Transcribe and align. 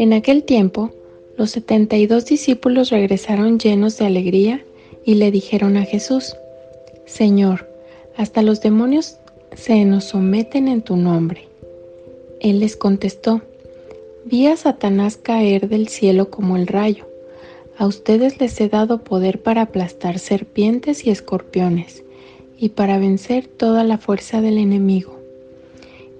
En 0.00 0.14
aquel 0.14 0.44
tiempo, 0.44 0.92
los 1.36 1.50
setenta 1.50 1.98
y 1.98 2.06
dos 2.06 2.24
discípulos 2.24 2.88
regresaron 2.88 3.58
llenos 3.58 3.98
de 3.98 4.06
alegría 4.06 4.64
y 5.04 5.16
le 5.16 5.30
dijeron 5.30 5.76
a 5.76 5.82
Jesús, 5.82 6.36
Señor, 7.04 7.68
hasta 8.16 8.40
los 8.40 8.62
demonios 8.62 9.18
se 9.54 9.84
nos 9.84 10.04
someten 10.04 10.68
en 10.68 10.80
tu 10.80 10.96
nombre. 10.96 11.48
Él 12.40 12.60
les 12.60 12.78
contestó, 12.78 13.42
Vi 14.24 14.46
a 14.46 14.56
Satanás 14.56 15.18
caer 15.18 15.68
del 15.68 15.88
cielo 15.88 16.30
como 16.30 16.56
el 16.56 16.66
rayo. 16.66 17.06
A 17.76 17.86
ustedes 17.86 18.40
les 18.40 18.58
he 18.58 18.70
dado 18.70 19.04
poder 19.04 19.42
para 19.42 19.60
aplastar 19.60 20.18
serpientes 20.18 21.06
y 21.06 21.10
escorpiones 21.10 22.04
y 22.56 22.70
para 22.70 22.98
vencer 22.98 23.48
toda 23.48 23.84
la 23.84 23.98
fuerza 23.98 24.40
del 24.40 24.56
enemigo. 24.56 25.18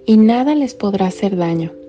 Y 0.05 0.19
nada 0.19 0.55
les 0.55 0.75
podrá 0.75 1.07
hacer 1.07 1.35
daño 1.35 1.80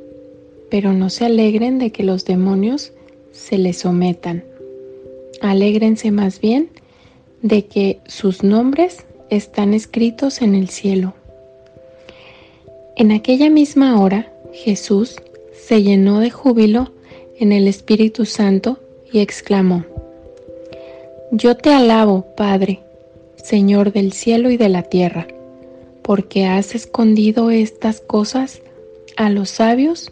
pero 0.72 0.94
no 0.94 1.09
se 1.09 1.25
alegren 1.25 1.77
de 1.77 1.91
que 1.91 2.03
los 2.03 2.23
demonios 2.23 2.94
se 3.31 3.58
les 3.58 3.80
sometan. 3.80 4.45
Alégrense 5.41 6.11
más 6.11 6.39
bien 6.39 6.69
de 7.41 7.66
que 7.66 8.00
sus 8.08 8.41
nombres 8.41 9.05
están 9.30 9.73
escritos 9.73 10.41
en 10.41 10.55
el 10.55 10.69
cielo. 10.69 11.13
En 12.95 13.11
aquella 13.11 13.50
misma 13.50 14.00
hora 14.00 14.31
Jesús 14.53 15.17
se 15.53 15.83
llenó 15.83 16.19
de 16.22 16.31
júbilo 16.31 16.91
en 17.38 17.52
el 17.52 17.67
Espíritu 17.67 18.25
Santo 18.25 18.80
y 19.11 19.19
exclamó, 19.19 19.83
Yo 21.31 21.58
te 21.58 21.73
alabo, 21.73 22.28
Padre, 22.38 22.80
Señor 23.35 23.91
del 23.91 24.13
cielo 24.13 24.50
y 24.50 24.56
de 24.56 24.69
la 24.69 24.83
tierra, 24.83 25.28
porque 26.02 26.45
has 26.45 26.75
escondido 26.75 27.52
estas 27.52 28.00
cosas 28.00 28.61
a 29.17 29.30
los 29.30 29.50
sabios 29.50 30.11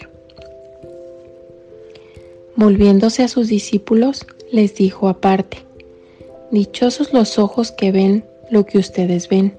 Volviéndose 2.61 3.23
a 3.23 3.27
sus 3.27 3.47
discípulos, 3.47 4.27
les 4.51 4.75
dijo 4.75 5.09
aparte, 5.09 5.57
Dichosos 6.51 7.11
los 7.11 7.39
ojos 7.39 7.71
que 7.71 7.91
ven 7.91 8.23
lo 8.51 8.67
que 8.67 8.77
ustedes 8.77 9.27
ven, 9.29 9.55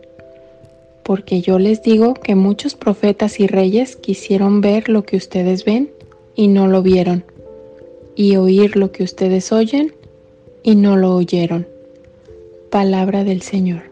porque 1.03 1.41
yo 1.41 1.59
les 1.59 1.83
digo 1.83 2.15
que 2.15 2.37
muchos 2.37 2.77
profetas 2.77 3.41
y 3.41 3.49
reyes 3.49 3.97
quisieron 3.97 4.61
ver 4.61 4.89
lo 4.89 5.03
que 5.03 5.17
ustedes 5.17 5.65
ven 5.65 5.91
y 6.37 6.47
no 6.47 6.69
lo 6.69 6.81
vieron, 6.81 7.25
y 8.15 8.37
oír 8.37 8.77
lo 8.77 8.93
que 8.93 9.03
ustedes 9.03 9.51
oyen 9.51 9.93
y 10.63 10.77
no 10.77 10.97
lo 10.97 11.17
oyeron. 11.17 11.67
Palabra 12.71 13.25
del 13.25 13.43
Señor. 13.43 13.83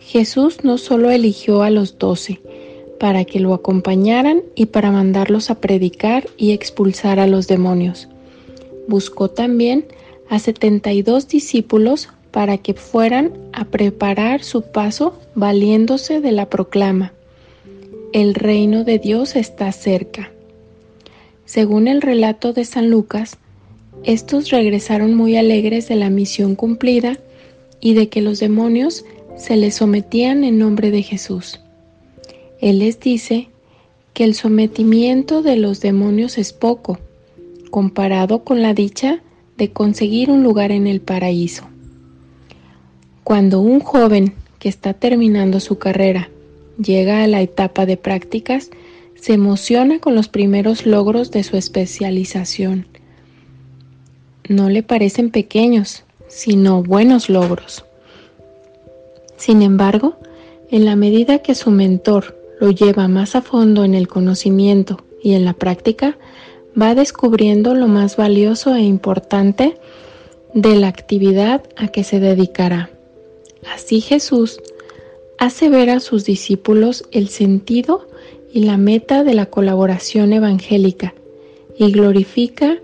Jesús 0.00 0.64
no 0.64 0.78
solo 0.78 1.10
eligió 1.10 1.62
a 1.62 1.68
los 1.68 1.98
doce, 1.98 2.40
para 2.98 3.24
que 3.24 3.40
lo 3.40 3.54
acompañaran 3.54 4.42
y 4.54 4.66
para 4.66 4.90
mandarlos 4.90 5.50
a 5.50 5.56
predicar 5.56 6.28
y 6.36 6.52
expulsar 6.52 7.18
a 7.18 7.26
los 7.26 7.46
demonios. 7.46 8.08
Buscó 8.88 9.28
también 9.30 9.86
a 10.28 10.38
72 10.38 11.28
discípulos 11.28 12.08
para 12.30 12.58
que 12.58 12.74
fueran 12.74 13.32
a 13.52 13.64
preparar 13.64 14.42
su 14.42 14.62
paso 14.62 15.18
valiéndose 15.34 16.20
de 16.20 16.32
la 16.32 16.50
proclama. 16.50 17.12
El 18.12 18.34
reino 18.34 18.84
de 18.84 18.98
Dios 18.98 19.36
está 19.36 19.72
cerca. 19.72 20.30
Según 21.44 21.88
el 21.88 22.02
relato 22.02 22.52
de 22.52 22.64
San 22.64 22.90
Lucas, 22.90 23.38
estos 24.04 24.50
regresaron 24.50 25.14
muy 25.14 25.36
alegres 25.36 25.88
de 25.88 25.96
la 25.96 26.10
misión 26.10 26.54
cumplida 26.54 27.18
y 27.80 27.94
de 27.94 28.08
que 28.08 28.20
los 28.20 28.40
demonios 28.40 29.04
se 29.36 29.56
les 29.56 29.74
sometían 29.76 30.44
en 30.44 30.58
nombre 30.58 30.90
de 30.90 31.02
Jesús. 31.02 31.60
Él 32.60 32.78
les 32.78 33.00
dice 33.00 33.48
que 34.14 34.24
el 34.24 34.34
sometimiento 34.34 35.42
de 35.42 35.56
los 35.56 35.80
demonios 35.80 36.38
es 36.38 36.52
poco, 36.52 36.98
comparado 37.70 38.44
con 38.44 38.62
la 38.62 38.72
dicha 38.72 39.22
de 39.58 39.72
conseguir 39.72 40.30
un 40.30 40.42
lugar 40.42 40.72
en 40.72 40.86
el 40.86 41.00
paraíso. 41.00 41.64
Cuando 43.24 43.60
un 43.60 43.80
joven 43.80 44.34
que 44.58 44.68
está 44.68 44.94
terminando 44.94 45.60
su 45.60 45.78
carrera 45.78 46.30
llega 46.82 47.22
a 47.22 47.26
la 47.26 47.42
etapa 47.42 47.84
de 47.84 47.96
prácticas, 47.96 48.70
se 49.20 49.34
emociona 49.34 49.98
con 49.98 50.14
los 50.14 50.28
primeros 50.28 50.86
logros 50.86 51.30
de 51.30 51.42
su 51.42 51.56
especialización. 51.56 52.86
No 54.48 54.70
le 54.70 54.82
parecen 54.82 55.30
pequeños, 55.30 56.04
sino 56.28 56.82
buenos 56.82 57.28
logros. 57.28 57.84
Sin 59.36 59.62
embargo, 59.62 60.16
en 60.70 60.84
la 60.84 60.96
medida 60.96 61.40
que 61.40 61.54
su 61.54 61.70
mentor 61.70 62.36
lo 62.60 62.70
lleva 62.70 63.08
más 63.08 63.36
a 63.36 63.42
fondo 63.42 63.84
en 63.84 63.94
el 63.94 64.08
conocimiento 64.08 65.04
y 65.22 65.34
en 65.34 65.44
la 65.44 65.52
práctica, 65.52 66.18
va 66.80 66.94
descubriendo 66.94 67.74
lo 67.74 67.88
más 67.88 68.16
valioso 68.16 68.74
e 68.74 68.82
importante 68.82 69.76
de 70.54 70.76
la 70.76 70.88
actividad 70.88 71.62
a 71.76 71.88
que 71.88 72.04
se 72.04 72.20
dedicará. 72.20 72.90
Así 73.74 74.00
Jesús 74.00 74.60
hace 75.38 75.68
ver 75.68 75.90
a 75.90 76.00
sus 76.00 76.24
discípulos 76.24 77.04
el 77.12 77.28
sentido 77.28 78.08
y 78.52 78.60
la 78.64 78.76
meta 78.76 79.24
de 79.24 79.34
la 79.34 79.46
colaboración 79.46 80.32
evangélica 80.32 81.14
y 81.78 81.92
glorifica 81.92 82.78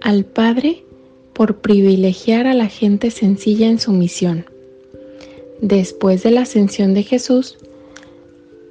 al 0.00 0.24
Padre 0.24 0.84
por 1.32 1.58
privilegiar 1.58 2.46
a 2.46 2.54
la 2.54 2.66
gente 2.66 3.10
sencilla 3.10 3.68
en 3.68 3.78
su 3.78 3.92
misión. 3.92 4.46
Después 5.60 6.22
de 6.22 6.30
la 6.30 6.42
ascensión 6.42 6.94
de 6.94 7.04
Jesús, 7.04 7.58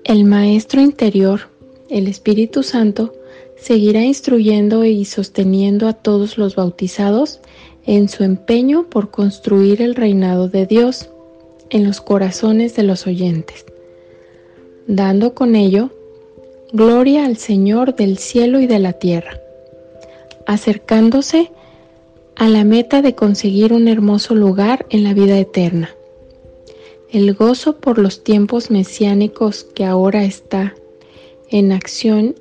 el 0.07 0.23
Maestro 0.23 0.79
interior, 0.79 1.49
el 1.89 2.07
Espíritu 2.07 2.63
Santo, 2.63 3.13
seguirá 3.57 4.03
instruyendo 4.03 4.85
y 4.85 5.03
sosteniendo 5.03 5.85
a 5.89 5.93
todos 5.93 6.37
los 6.37 6.55
bautizados 6.55 7.41
en 7.85 8.07
su 8.07 8.23
empeño 8.23 8.89
por 8.89 9.11
construir 9.11 9.81
el 9.81 9.95
reinado 9.95 10.47
de 10.47 10.65
Dios 10.65 11.09
en 11.69 11.83
los 11.83 11.99
corazones 11.99 12.73
de 12.73 12.83
los 12.83 13.05
oyentes, 13.05 13.65
dando 14.87 15.33
con 15.33 15.57
ello 15.57 15.91
gloria 16.71 17.25
al 17.25 17.35
Señor 17.35 17.93
del 17.93 18.17
cielo 18.17 18.61
y 18.61 18.67
de 18.67 18.79
la 18.79 18.93
tierra, 18.93 19.41
acercándose 20.45 21.51
a 22.37 22.47
la 22.47 22.63
meta 22.63 23.01
de 23.01 23.13
conseguir 23.13 23.73
un 23.73 23.89
hermoso 23.89 24.35
lugar 24.35 24.85
en 24.89 25.03
la 25.03 25.13
vida 25.13 25.37
eterna. 25.37 25.96
El 27.09 27.33
gozo 27.33 27.77
por 27.77 27.99
los 27.99 28.23
tiempos 28.23 28.69
mesiánicos 28.69 29.63
que 29.63 29.85
ahora 29.85 30.25
está 30.25 30.75
en 31.49 31.71
acción 31.71 32.35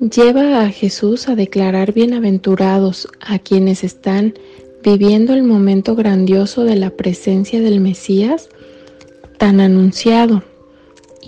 lleva 0.00 0.62
a 0.62 0.70
Jesús 0.70 1.28
a 1.28 1.36
declarar 1.36 1.92
bienaventurados 1.92 3.06
a 3.20 3.38
quienes 3.38 3.84
están 3.84 4.34
viviendo 4.82 5.32
el 5.32 5.44
momento 5.44 5.94
grandioso 5.94 6.64
de 6.64 6.74
la 6.74 6.90
presencia 6.90 7.60
del 7.60 7.80
Mesías, 7.80 8.48
tan 9.38 9.60
anunciado 9.60 10.42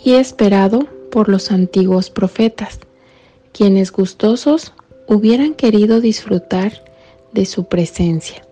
y 0.04 0.14
esperado 0.14 0.88
por 1.12 1.28
los 1.28 1.52
antiguos 1.52 2.10
profetas, 2.10 2.80
quienes 3.52 3.92
gustosos 3.92 4.72
hubieran 5.06 5.54
querido 5.54 6.00
disfrutar 6.00 6.82
de 7.32 7.46
su 7.46 7.64
presencia. 7.64 8.44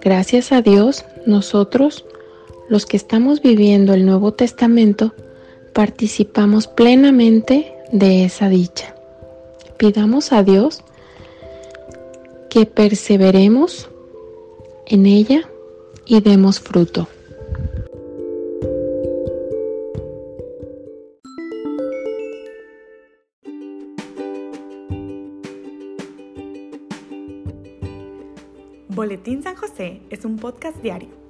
Gracias 0.00 0.50
a 0.50 0.62
Dios, 0.62 1.04
nosotros, 1.26 2.04
los 2.70 2.86
que 2.86 2.96
estamos 2.96 3.42
viviendo 3.42 3.92
el 3.94 4.06
Nuevo 4.06 4.32
Testamento, 4.32 5.12
participamos 5.72 6.68
plenamente 6.68 7.74
de 7.90 8.24
esa 8.24 8.48
dicha. 8.48 8.94
Pidamos 9.76 10.32
a 10.32 10.44
Dios 10.44 10.84
que 12.48 12.66
perseveremos 12.66 13.90
en 14.86 15.06
ella 15.06 15.48
y 16.06 16.20
demos 16.20 16.60
fruto. 16.60 17.08
Boletín 28.88 29.42
San 29.42 29.56
José 29.56 30.02
es 30.10 30.24
un 30.24 30.36
podcast 30.36 30.76
diario. 30.82 31.29